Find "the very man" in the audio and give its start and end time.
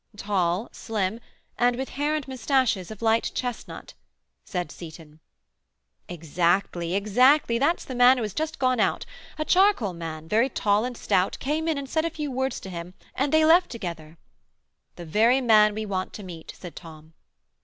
14.95-15.75